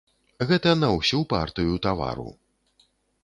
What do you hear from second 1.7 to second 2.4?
тавару.